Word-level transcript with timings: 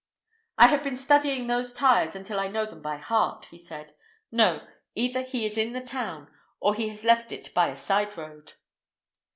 "I 0.57 0.65
have 0.65 0.81
been 0.81 0.95
studying 0.95 1.45
those 1.45 1.75
tyres 1.75 2.15
until 2.15 2.39
I 2.39 2.47
know 2.47 2.65
them 2.65 2.81
by 2.81 2.97
heart," 2.97 3.45
he 3.51 3.59
said. 3.59 3.93
"No; 4.31 4.65
either 4.95 5.21
he 5.21 5.45
is 5.45 5.59
in 5.59 5.73
the 5.73 5.79
town, 5.79 6.27
or 6.59 6.73
he 6.73 6.89
has 6.89 7.03
left 7.03 7.31
it 7.31 7.53
by 7.53 7.67
a 7.67 7.75
side 7.75 8.17
road." 8.17 8.53